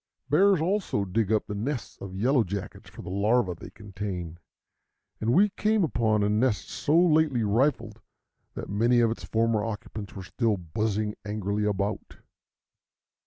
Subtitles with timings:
[0.31, 4.39] Bears also dig up the nests of yellow jackets for the larvæ they contain;
[5.19, 8.01] and we came upon a nest so lately rifled
[8.55, 12.15] that many of its former occupants were still buzzing angrily about.